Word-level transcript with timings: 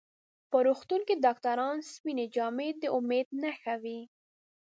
په 0.49 0.57
روغتون 0.67 1.01
کې 1.07 1.15
د 1.17 1.21
ډاکټرانو 1.25 1.87
سپینې 1.93 2.25
جامې 2.35 2.69
د 2.81 2.83
امید 2.97 3.27
نښه 3.41 3.75
وي. 3.83 3.99